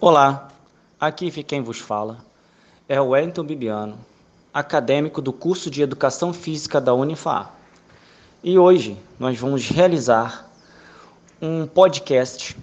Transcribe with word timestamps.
Olá, 0.00 0.46
aqui 1.00 1.28
quem 1.42 1.60
vos 1.60 1.80
fala 1.80 2.18
é 2.88 3.00
o 3.00 3.08
Wellington 3.08 3.42
Bibiano, 3.42 3.98
acadêmico 4.54 5.20
do 5.20 5.32
curso 5.32 5.68
de 5.68 5.82
Educação 5.82 6.32
Física 6.32 6.80
da 6.80 6.94
Unifar. 6.94 7.52
E 8.40 8.56
hoje 8.56 8.96
nós 9.18 9.36
vamos 9.40 9.68
realizar 9.68 10.48
um 11.42 11.66
podcast 11.66 12.56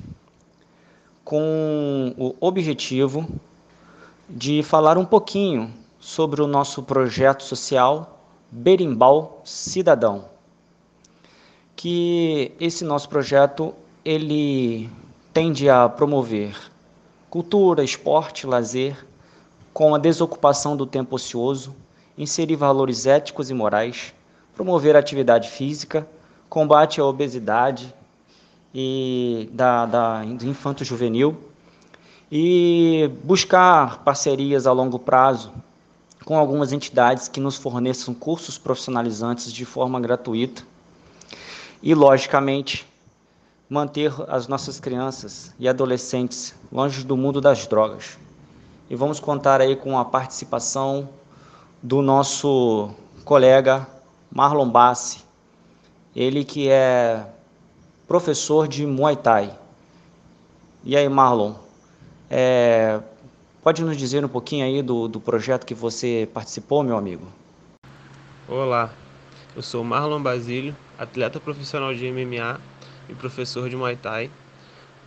com 1.25 2.16
o 2.18 2.34
objetivo 2.39 3.28
de 4.29 4.64
falar 4.64 4.97
um 4.97 5.04
pouquinho 5.04 5.74
sobre 6.00 6.42
o 6.42 6.47
nosso 6.47 6.83
projeto 6.83 7.43
social 7.43 8.18
Berimbau 8.50 9.42
Cidadão. 9.43 10.29
Que 11.75 12.54
esse 12.61 12.86
nosso 12.86 13.10
projeto 13.10 13.75
ele 14.06 14.89
tende 15.33 15.70
a 15.70 15.89
promover 15.89 16.74
cultura, 17.36 17.84
esporte, 17.84 18.48
lazer, 18.48 19.06
com 19.74 19.93
a 19.93 19.98
desocupação 19.98 20.78
do 20.78 20.86
tempo 20.86 21.18
ocioso, 21.18 21.76
inserir 22.18 22.56
valores 22.56 23.06
éticos 23.06 23.50
e 23.50 23.54
morais, 23.54 24.14
promover 24.56 24.96
atividade 24.96 25.50
física, 25.50 26.07
combate 26.48 27.02
à 27.02 27.06
obesidade 27.06 27.93
e 28.74 29.50
da, 29.52 29.86
da 29.86 30.24
do 30.24 30.48
infanto 30.48 30.86
juvenil 30.86 31.36
e 32.31 33.12
buscar 33.22 34.02
parcerias 34.06 34.66
a 34.66 34.72
longo 34.72 34.98
prazo 34.98 35.52
com 36.23 36.38
algumas 36.38 36.72
entidades 36.72 37.28
que 37.28 37.42
nos 37.42 37.58
forneçam 37.58 38.14
cursos 38.14 38.58
profissionalizantes 38.58 39.52
de 39.52 39.66
forma 39.66 40.00
gratuita. 40.00 40.64
E, 41.84 41.94
logicamente, 41.94 42.88
manter 43.69 44.14
as 44.28 44.48
nossas 44.48 44.80
crianças 44.80 45.53
e 45.59 45.67
adolescentes 45.67 46.56
longe 46.72 47.03
do 47.03 47.17
mundo 47.17 47.42
das 47.42 47.66
drogas. 47.67 48.17
E 48.90 48.95
vamos 48.95 49.20
contar 49.20 49.62
aí 49.62 49.76
com 49.76 49.98
a 49.98 50.06
participação 50.06 51.09
do 51.81 52.02
nosso 52.02 52.92
colega 53.23 53.88
Marlon 54.31 54.70
Bassi, 54.70 55.23
ele 56.16 56.44
que 56.44 56.70
é 56.70 57.25
professor 58.08 58.67
de 58.67 58.86
Muay 58.86 59.16
Thai. 59.16 59.58
E 60.84 60.95
aí, 60.95 61.09
Marlon, 61.09 61.56
é, 62.30 63.00
pode 63.64 63.84
nos 63.84 63.97
dizer 63.97 64.23
um 64.23 64.28
pouquinho 64.30 64.64
aí 64.64 64.84
do, 64.84 65.08
do 65.08 65.20
projeto 65.20 65.66
que 65.66 65.73
você 65.73 66.30
participou, 66.31 66.84
meu 66.84 66.95
amigo? 66.95 67.25
Olá, 68.47 68.92
eu 69.56 69.64
sou 69.64 69.84
Marlon 69.84 70.22
Basílio, 70.22 70.75
atleta 71.00 71.40
profissional 71.40 71.94
de 71.95 72.12
MMA 72.12 72.62
e 73.09 73.14
professor 73.14 73.70
de 73.70 73.75
Muay 73.75 73.95
Thai. 73.95 74.30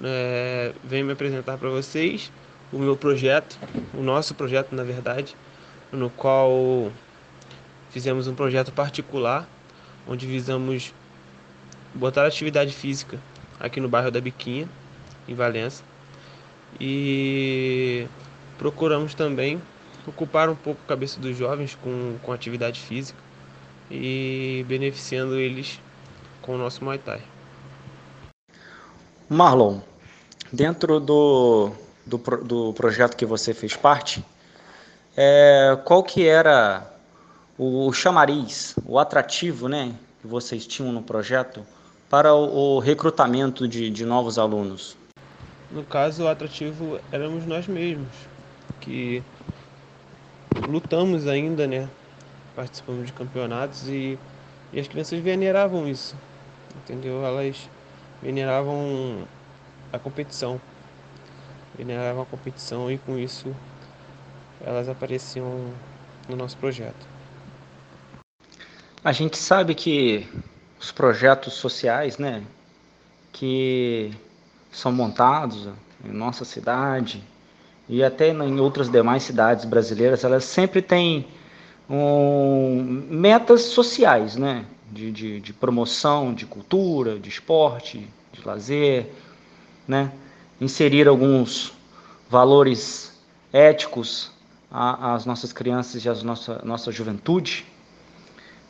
É, 0.02 0.72
venho 0.84 1.06
me 1.06 1.12
apresentar 1.12 1.58
para 1.58 1.68
vocês 1.68 2.30
o 2.72 2.78
meu 2.78 2.96
projeto, 2.96 3.58
o 3.94 4.02
nosso 4.02 4.34
projeto 4.34 4.74
na 4.74 4.84
verdade, 4.84 5.36
no 5.90 6.10
qual 6.10 6.92
fizemos 7.90 8.28
um 8.28 8.34
projeto 8.34 8.72
particular 8.72 9.48
onde 10.06 10.26
visamos 10.26 10.94
botar 11.94 12.26
atividade 12.26 12.72
física 12.72 13.18
aqui 13.60 13.80
no 13.80 13.88
bairro 13.88 14.10
da 14.10 14.20
Biquinha, 14.20 14.68
em 15.26 15.34
Valença. 15.34 15.82
E 16.80 18.06
procuramos 18.56 19.14
também 19.14 19.60
ocupar 20.06 20.48
um 20.48 20.54
pouco 20.54 20.80
a 20.84 20.88
cabeça 20.88 21.20
dos 21.20 21.36
jovens 21.36 21.76
com, 21.82 22.16
com 22.22 22.32
atividade 22.32 22.80
física 22.80 23.18
e 23.90 24.64
beneficiando 24.68 25.38
eles 25.38 25.80
com 26.40 26.54
o 26.54 26.58
nosso 26.58 26.84
Muay 26.84 26.98
Thai. 26.98 27.20
Marlon, 29.28 29.80
dentro 30.50 30.98
do, 30.98 31.70
do, 32.06 32.16
do 32.16 32.72
projeto 32.72 33.14
que 33.14 33.26
você 33.26 33.52
fez 33.52 33.76
parte, 33.76 34.24
é, 35.14 35.78
qual 35.84 36.02
que 36.02 36.26
era 36.26 36.90
o 37.58 37.92
chamariz, 37.92 38.74
o 38.86 38.98
atrativo 38.98 39.68
né, 39.68 39.94
que 40.22 40.26
vocês 40.26 40.66
tinham 40.66 40.92
no 40.92 41.02
projeto 41.02 41.66
para 42.08 42.34
o, 42.34 42.76
o 42.76 42.78
recrutamento 42.78 43.68
de, 43.68 43.90
de 43.90 44.06
novos 44.06 44.38
alunos? 44.38 44.96
No 45.70 45.84
caso, 45.84 46.24
o 46.24 46.28
atrativo 46.28 46.98
éramos 47.12 47.44
nós 47.44 47.66
mesmos, 47.66 48.08
que 48.80 49.22
lutamos 50.66 51.26
ainda, 51.26 51.66
né? 51.66 51.86
Participamos 52.56 53.06
de 53.06 53.12
campeonatos 53.12 53.86
e, 53.86 54.18
e 54.72 54.80
as 54.80 54.88
crianças 54.88 55.20
veneravam 55.20 55.86
isso, 55.86 56.16
entendeu? 56.76 57.22
Elas 57.22 57.68
veneravam 58.22 59.26
a 59.92 59.98
competição. 59.98 60.60
Veneravam 61.76 62.22
a 62.22 62.26
competição 62.26 62.90
e 62.90 62.98
com 62.98 63.18
isso 63.18 63.54
elas 64.60 64.88
apareciam 64.88 65.72
no 66.28 66.36
nosso 66.36 66.56
projeto. 66.56 67.06
A 69.04 69.12
gente 69.12 69.38
sabe 69.38 69.74
que 69.74 70.26
os 70.80 70.90
projetos 70.90 71.54
sociais, 71.54 72.18
né, 72.18 72.42
que 73.32 74.12
são 74.70 74.92
montados 74.92 75.68
em 76.04 76.12
nossa 76.12 76.44
cidade 76.44 77.22
e 77.88 78.02
até 78.02 78.28
em 78.28 78.60
outras 78.60 78.90
demais 78.90 79.22
cidades 79.22 79.64
brasileiras, 79.64 80.24
elas 80.24 80.44
sempre 80.44 80.82
têm 80.82 81.26
um, 81.88 83.06
metas 83.08 83.62
sociais, 83.62 84.36
né? 84.36 84.66
De, 84.90 85.12
de, 85.12 85.40
de 85.40 85.52
promoção 85.52 86.32
de 86.32 86.46
cultura, 86.46 87.18
de 87.18 87.28
esporte, 87.28 88.08
de 88.32 88.46
lazer, 88.46 89.10
né? 89.86 90.12
inserir 90.60 91.06
alguns 91.06 91.72
valores 92.28 93.12
éticos 93.52 94.30
às 94.70 95.24
nossas 95.24 95.52
crianças 95.52 96.04
e 96.04 96.08
à 96.08 96.14
nossa, 96.16 96.60
nossa 96.64 96.92
juventude. 96.92 97.64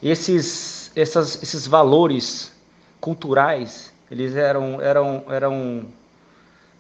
Esses, 0.03 0.93
essas, 0.95 1.43
esses 1.43 1.67
valores 1.67 2.53
culturais, 3.01 3.93
eles 4.11 4.37
eram, 4.37 4.81
eram, 4.81 5.25
eram 5.29 5.87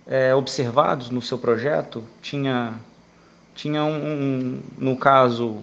é, 0.06 0.34
observados 0.34 1.10
no 1.10 1.20
seu 1.20 1.36
projeto? 1.36 2.04
Tinha, 2.22 2.74
tinha 3.54 3.82
um, 3.82 3.96
um 3.96 4.62
no 4.78 4.96
caso, 4.96 5.62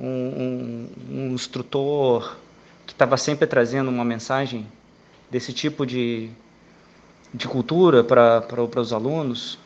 um, 0.00 0.06
um, 0.06 0.90
um 1.10 1.34
instrutor 1.34 2.36
que 2.86 2.92
estava 2.92 3.16
sempre 3.16 3.46
trazendo 3.46 3.90
uma 3.90 4.04
mensagem 4.04 4.66
desse 5.30 5.52
tipo 5.52 5.84
de, 5.84 6.30
de 7.34 7.48
cultura 7.48 8.04
para 8.04 8.80
os 8.80 8.92
alunos? 8.92 9.58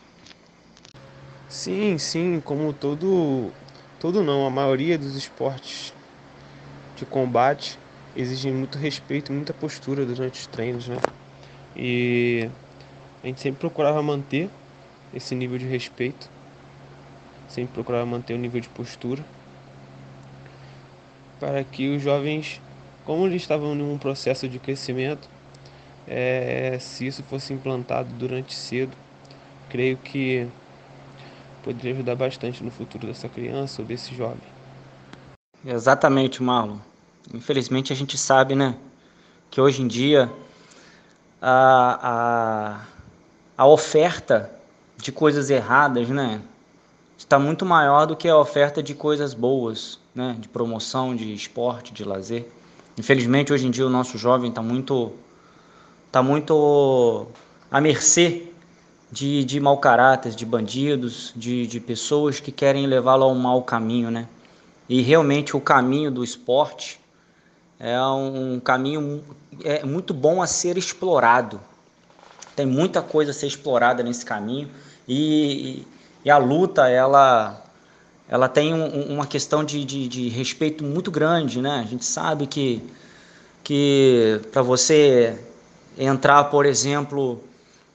Sim, 1.48 1.98
sim, 1.98 2.40
como 2.40 2.72
todo, 2.72 3.52
todo 3.98 4.22
não, 4.22 4.46
a 4.46 4.50
maioria 4.50 4.96
dos 4.96 5.16
esportes 5.16 5.92
de 6.96 7.04
combate 7.04 7.78
exigem 8.16 8.52
muito 8.52 8.78
respeito, 8.78 9.32
muita 9.32 9.52
postura 9.52 10.06
durante 10.06 10.40
os 10.40 10.46
treinos, 10.46 10.88
né? 10.88 10.96
E 11.76 12.48
a 13.22 13.26
gente 13.26 13.40
sempre 13.40 13.60
procurava 13.60 14.02
manter 14.02 14.48
esse 15.12 15.34
nível 15.34 15.58
de 15.58 15.66
respeito, 15.66 16.30
sempre 17.48 17.74
procurava 17.74 18.06
manter 18.06 18.34
o 18.34 18.38
nível 18.38 18.60
de 18.60 18.68
postura, 18.68 19.24
para 21.38 21.64
que 21.64 21.88
os 21.88 22.02
jovens 22.02 22.60
como 23.10 23.26
eles 23.26 23.42
estavam 23.42 23.74
em 23.74 23.82
um 23.82 23.98
processo 23.98 24.48
de 24.48 24.60
crescimento, 24.60 25.28
é, 26.06 26.78
se 26.78 27.08
isso 27.08 27.24
fosse 27.24 27.52
implantado 27.52 28.08
durante 28.14 28.54
cedo, 28.54 28.96
creio 29.68 29.96
que 29.96 30.46
poderia 31.60 31.92
ajudar 31.92 32.14
bastante 32.14 32.62
no 32.62 32.70
futuro 32.70 33.08
dessa 33.08 33.28
criança 33.28 33.82
ou 33.82 33.88
desse 33.88 34.14
jovem. 34.14 34.38
Exatamente, 35.66 36.40
Marlon. 36.40 36.76
Infelizmente 37.34 37.92
a 37.92 37.96
gente 37.96 38.16
sabe, 38.16 38.54
né, 38.54 38.76
que 39.50 39.60
hoje 39.60 39.82
em 39.82 39.88
dia 39.88 40.30
a, 41.42 41.98
a, 42.02 42.80
a 43.58 43.66
oferta 43.66 44.52
de 44.96 45.10
coisas 45.10 45.50
erradas, 45.50 46.08
né, 46.08 46.40
está 47.18 47.40
muito 47.40 47.66
maior 47.66 48.06
do 48.06 48.14
que 48.14 48.28
a 48.28 48.38
oferta 48.38 48.80
de 48.80 48.94
coisas 48.94 49.34
boas, 49.34 49.98
né, 50.14 50.36
de 50.38 50.48
promoção, 50.48 51.16
de 51.16 51.34
esporte, 51.34 51.92
de 51.92 52.04
lazer. 52.04 52.48
Infelizmente, 53.00 53.50
hoje 53.50 53.66
em 53.66 53.70
dia, 53.70 53.86
o 53.86 53.88
nosso 53.88 54.18
jovem 54.18 54.50
está 54.50 54.60
muito, 54.60 55.14
tá 56.12 56.22
muito 56.22 57.26
à 57.70 57.80
mercê 57.80 58.48
de, 59.10 59.42
de 59.42 59.58
mau 59.58 59.78
caráter, 59.78 60.32
de 60.34 60.44
bandidos, 60.44 61.32
de, 61.34 61.66
de 61.66 61.80
pessoas 61.80 62.40
que 62.40 62.52
querem 62.52 62.86
levá-lo 62.86 63.24
a 63.24 63.28
um 63.28 63.38
mau 63.38 63.62
caminho, 63.62 64.10
né? 64.10 64.28
E 64.86 65.00
realmente 65.00 65.56
o 65.56 65.60
caminho 65.62 66.10
do 66.10 66.22
esporte 66.22 67.00
é 67.78 67.98
um 68.02 68.60
caminho 68.60 69.24
é 69.64 69.82
muito 69.82 70.12
bom 70.12 70.42
a 70.42 70.46
ser 70.46 70.76
explorado. 70.76 71.58
Tem 72.54 72.66
muita 72.66 73.00
coisa 73.00 73.30
a 73.30 73.34
ser 73.34 73.46
explorada 73.46 74.02
nesse 74.02 74.26
caminho 74.26 74.68
e, 75.08 75.86
e 76.22 76.30
a 76.30 76.36
luta 76.36 76.86
ela 76.86 77.64
ela 78.30 78.48
tem 78.48 78.72
um, 78.72 79.12
uma 79.12 79.26
questão 79.26 79.64
de, 79.64 79.84
de, 79.84 80.06
de, 80.06 80.28
respeito 80.28 80.84
muito 80.84 81.10
grande, 81.10 81.60
né? 81.60 81.82
A 81.84 81.90
gente 81.90 82.04
sabe 82.04 82.46
que, 82.46 82.80
que 83.64 84.40
para 84.52 84.62
você 84.62 85.36
entrar, 85.98 86.44
por 86.44 86.64
exemplo, 86.64 87.42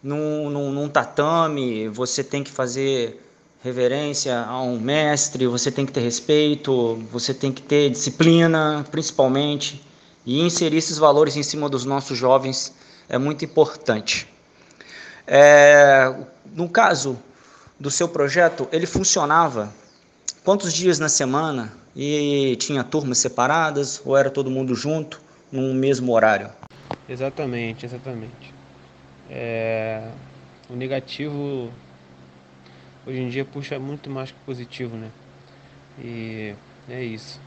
num, 0.04 0.50
num, 0.50 0.72
num 0.74 0.90
tatame, 0.90 1.88
você 1.88 2.22
tem 2.22 2.44
que 2.44 2.52
fazer 2.52 3.26
reverência 3.64 4.42
a 4.42 4.62
um 4.62 4.78
mestre, 4.78 5.48
você 5.48 5.72
tem 5.72 5.86
que 5.86 5.94
ter 5.94 6.02
respeito, 6.02 7.02
você 7.10 7.34
tem 7.34 7.54
que 7.54 7.62
ter 7.62 7.90
disciplina, 7.90 8.86
principalmente, 8.92 9.82
e 10.26 10.42
inserir 10.42 10.78
esses 10.78 10.98
valores 10.98 11.38
em 11.38 11.44
cima 11.44 11.70
dos 11.70 11.86
nossos 11.86 12.18
jovens 12.18 12.74
é 13.08 13.18
muito 13.18 13.46
importante. 13.46 14.28
É, 15.26 16.14
no 16.54 16.68
caso 16.68 17.18
do 17.80 17.90
seu 17.90 18.10
projeto, 18.10 18.68
ele 18.70 18.86
funcionava 18.86 19.74
quantos 20.44 20.74
dias 20.74 21.00
na 21.00 21.10
semana 21.10 21.74
e 21.96 22.56
tinha 22.58 22.84
turmas 22.84 23.18
separadas 23.18 24.02
ou 24.06 24.16
era 24.18 24.30
todo 24.30 24.50
mundo 24.52 24.76
junto 24.76 25.22
no 25.52 25.74
mesmo 25.74 26.12
horário? 26.14 26.50
Exatamente, 27.08 27.86
exatamente. 27.86 28.54
É, 29.30 30.10
o 30.70 30.76
negativo 30.76 31.72
hoje 33.06 33.20
em 33.20 33.30
dia 33.30 33.46
puxa 33.46 33.80
muito 33.80 34.10
mais 34.10 34.32
que 34.32 34.38
o 34.38 34.46
positivo, 34.46 34.96
né? 34.96 35.10
E 36.00 36.54
é 36.90 37.04
isso. 37.04 37.40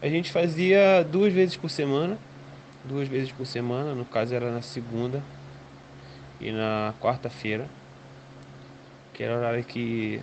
A 0.00 0.08
gente 0.08 0.30
fazia 0.30 1.02
duas 1.02 1.32
vezes 1.32 1.56
por 1.56 1.68
semana, 1.68 2.16
duas 2.84 3.08
vezes 3.08 3.32
por 3.32 3.46
semana, 3.46 3.94
no 3.94 4.04
caso 4.04 4.34
era 4.34 4.50
na 4.50 4.62
segunda 4.62 5.22
e 6.40 6.52
na 6.52 6.94
quarta-feira, 7.00 7.68
que 9.12 9.24
era 9.24 9.34
o 9.34 9.38
horário 9.38 9.64
que 9.64 10.22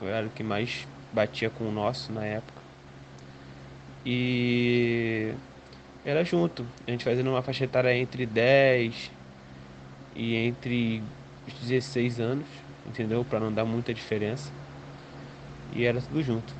o 0.00 0.04
horário 0.04 0.30
que 0.34 0.42
mais 0.42 0.86
batia 1.12 1.50
com 1.50 1.68
o 1.68 1.72
nosso 1.72 2.12
na 2.12 2.24
época. 2.24 2.60
E 4.04 5.32
era 6.04 6.24
junto, 6.24 6.64
a 6.86 6.90
gente 6.90 7.04
fazendo 7.04 7.30
uma 7.30 7.42
faixa 7.42 7.64
etária 7.64 7.96
entre 7.96 8.24
10 8.24 9.10
e 10.14 10.34
entre 10.34 11.02
os 11.46 11.54
16 11.54 12.20
anos 12.20 12.66
entendeu? 12.88 13.24
Para 13.24 13.40
não 13.40 13.52
dar 13.52 13.64
muita 13.64 13.92
diferença. 13.92 14.50
E 15.74 15.84
era 15.84 16.00
tudo 16.00 16.22
junto. 16.22 16.54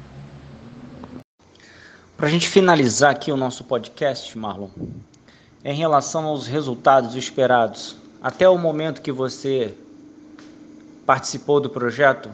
Para 2.16 2.26
a 2.26 2.30
gente 2.30 2.48
finalizar 2.48 3.10
aqui 3.10 3.30
o 3.30 3.36
nosso 3.36 3.62
podcast, 3.64 4.36
Marlon, 4.36 4.70
em 5.64 5.74
relação 5.74 6.24
aos 6.24 6.46
resultados 6.46 7.14
esperados, 7.14 7.96
até 8.22 8.48
o 8.48 8.56
momento 8.56 9.02
que 9.02 9.12
você 9.12 9.74
participou 11.04 11.60
do 11.60 11.68
projeto, 11.68 12.30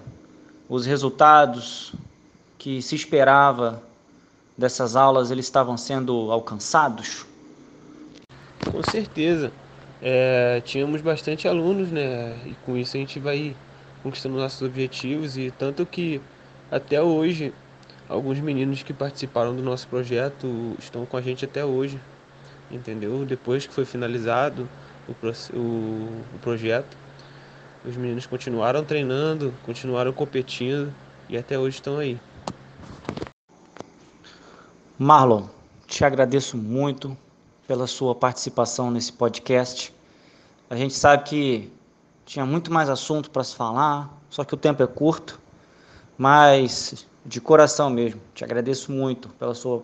os 0.72 0.86
resultados 0.86 1.92
que 2.56 2.80
se 2.80 2.94
esperava 2.94 3.82
dessas 4.56 4.96
aulas, 4.96 5.30
eles 5.30 5.44
estavam 5.44 5.76
sendo 5.76 6.32
alcançados? 6.32 7.26
Com 8.70 8.82
certeza. 8.82 9.52
É, 10.00 10.62
tínhamos 10.64 11.02
bastante 11.02 11.46
alunos, 11.46 11.92
né? 11.92 12.38
E 12.46 12.54
com 12.64 12.74
isso 12.74 12.96
a 12.96 13.00
gente 13.00 13.20
vai 13.20 13.54
conquistando 14.02 14.38
nossos 14.38 14.62
objetivos 14.62 15.36
e 15.36 15.50
tanto 15.50 15.84
que 15.84 16.22
até 16.70 17.02
hoje 17.02 17.52
alguns 18.08 18.40
meninos 18.40 18.82
que 18.82 18.94
participaram 18.94 19.54
do 19.54 19.62
nosso 19.62 19.86
projeto 19.88 20.74
estão 20.78 21.04
com 21.04 21.18
a 21.18 21.20
gente 21.20 21.44
até 21.44 21.62
hoje, 21.62 22.00
entendeu? 22.70 23.26
Depois 23.26 23.66
que 23.66 23.74
foi 23.74 23.84
finalizado 23.84 24.66
o, 25.06 25.12
o, 25.54 26.22
o 26.34 26.38
projeto, 26.40 26.96
os 27.84 27.96
meninos 27.96 28.26
continuaram 28.26 28.84
treinando, 28.84 29.52
continuaram 29.64 30.12
competindo 30.12 30.92
e 31.28 31.36
até 31.36 31.58
hoje 31.58 31.76
estão 31.76 31.98
aí. 31.98 32.18
Marlon, 34.98 35.46
te 35.86 36.04
agradeço 36.04 36.56
muito 36.56 37.16
pela 37.66 37.86
sua 37.86 38.14
participação 38.14 38.90
nesse 38.90 39.12
podcast. 39.12 39.92
A 40.70 40.76
gente 40.76 40.94
sabe 40.94 41.24
que 41.24 41.72
tinha 42.24 42.46
muito 42.46 42.72
mais 42.72 42.88
assunto 42.88 43.30
para 43.30 43.42
se 43.42 43.54
falar, 43.56 44.16
só 44.30 44.44
que 44.44 44.54
o 44.54 44.56
tempo 44.56 44.82
é 44.82 44.86
curto. 44.86 45.40
Mas 46.16 47.06
de 47.24 47.40
coração 47.40 47.90
mesmo, 47.90 48.20
te 48.34 48.44
agradeço 48.44 48.92
muito 48.92 49.28
pela 49.30 49.54
sua 49.54 49.82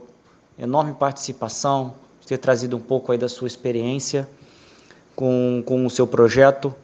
enorme 0.58 0.94
participação, 0.94 1.94
ter 2.26 2.38
trazido 2.38 2.76
um 2.76 2.80
pouco 2.80 3.10
aí 3.10 3.18
da 3.18 3.28
sua 3.28 3.48
experiência 3.48 4.28
com, 5.16 5.62
com 5.64 5.86
o 5.86 5.90
seu 5.90 6.06
projeto 6.06 6.74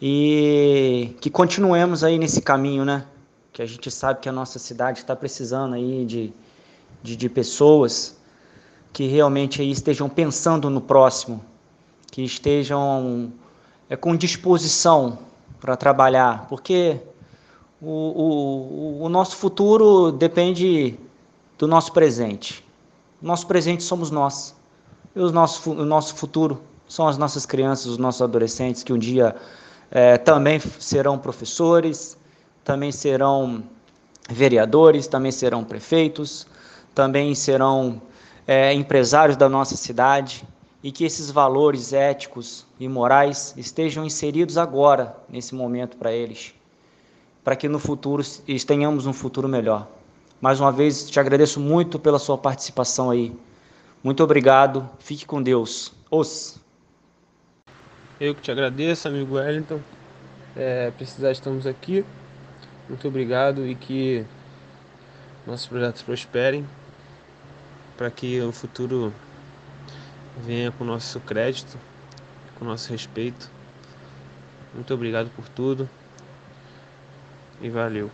e 0.00 1.16
que 1.20 1.30
continuemos 1.30 2.04
aí 2.04 2.18
nesse 2.18 2.40
caminho, 2.42 2.84
né? 2.84 3.04
Que 3.52 3.62
a 3.62 3.66
gente 3.66 3.90
sabe 3.90 4.20
que 4.20 4.28
a 4.28 4.32
nossa 4.32 4.58
cidade 4.58 4.98
está 4.98 5.16
precisando 5.16 5.74
aí 5.74 6.04
de, 6.04 6.32
de, 7.02 7.16
de 7.16 7.28
pessoas 7.28 8.16
que 8.92 9.06
realmente 9.06 9.60
aí 9.60 9.70
estejam 9.70 10.08
pensando 10.08 10.70
no 10.70 10.80
próximo, 10.80 11.44
que 12.10 12.22
estejam 12.22 13.32
é, 13.88 13.96
com 13.96 14.16
disposição 14.16 15.18
para 15.60 15.76
trabalhar, 15.76 16.46
porque 16.48 16.98
o, 17.80 17.90
o, 17.90 19.02
o 19.04 19.08
nosso 19.08 19.36
futuro 19.36 20.12
depende 20.12 20.98
do 21.58 21.66
nosso 21.66 21.92
presente. 21.92 22.64
Nosso 23.20 23.46
presente 23.46 23.82
somos 23.82 24.10
nós. 24.10 24.54
E 25.14 25.20
o 25.20 25.30
nosso, 25.30 25.70
o 25.70 25.84
nosso 25.84 26.14
futuro 26.14 26.60
são 26.86 27.08
as 27.08 27.16
nossas 27.16 27.46
crianças, 27.46 27.86
os 27.86 27.98
nossos 27.98 28.22
adolescentes, 28.22 28.82
que 28.82 28.92
um 28.92 28.98
dia 28.98 29.34
é, 29.90 30.18
também 30.18 30.58
serão 30.60 31.18
professores, 31.18 32.16
também 32.64 32.90
serão 32.90 33.62
vereadores, 34.28 35.06
também 35.06 35.30
serão 35.30 35.64
prefeitos, 35.64 36.46
também 36.94 37.34
serão 37.34 38.00
é, 38.46 38.72
empresários 38.72 39.36
da 39.36 39.48
nossa 39.48 39.76
cidade 39.76 40.44
e 40.82 40.92
que 40.92 41.04
esses 41.04 41.30
valores 41.30 41.92
éticos 41.92 42.66
e 42.78 42.88
morais 42.88 43.54
estejam 43.56 44.04
inseridos 44.04 44.56
agora, 44.56 45.16
nesse 45.28 45.54
momento 45.54 45.96
para 45.96 46.12
eles, 46.12 46.54
para 47.42 47.56
que 47.56 47.68
no 47.68 47.78
futuro 47.78 48.22
tenhamos 48.66 49.06
um 49.06 49.12
futuro 49.12 49.48
melhor. 49.48 49.88
Mais 50.40 50.60
uma 50.60 50.70
vez, 50.70 51.08
te 51.08 51.18
agradeço 51.18 51.58
muito 51.58 51.98
pela 51.98 52.18
sua 52.18 52.36
participação 52.36 53.10
aí. 53.10 53.34
Muito 54.02 54.22
obrigado. 54.22 54.88
Fique 54.98 55.24
com 55.24 55.42
Deus. 55.42 55.92
Os. 56.10 56.60
Eu 58.18 58.34
que 58.34 58.40
te 58.40 58.50
agradeço, 58.50 59.06
amigo 59.08 59.34
Wellington. 59.34 59.78
É, 60.56 60.90
precisar, 60.92 61.32
estamos 61.32 61.66
aqui. 61.66 62.02
Muito 62.88 63.06
obrigado 63.06 63.66
e 63.66 63.74
que 63.74 64.24
nossos 65.46 65.66
projetos 65.66 66.00
prosperem 66.00 66.66
para 67.94 68.10
que 68.10 68.40
o 68.40 68.52
futuro 68.52 69.12
venha 70.38 70.72
com 70.72 70.84
o 70.84 70.86
nosso 70.86 71.20
crédito, 71.20 71.78
com 72.58 72.64
o 72.64 72.68
nosso 72.68 72.90
respeito. 72.90 73.50
Muito 74.72 74.94
obrigado 74.94 75.30
por 75.36 75.46
tudo 75.50 75.86
e 77.60 77.68
valeu. 77.68 78.10